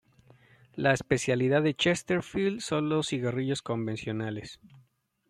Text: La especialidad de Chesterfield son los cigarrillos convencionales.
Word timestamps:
La 0.73 0.93
especialidad 0.93 1.61
de 1.61 1.75
Chesterfield 1.75 2.61
son 2.61 2.89
los 2.89 3.09
cigarrillos 3.09 3.61
convencionales. 3.61 4.59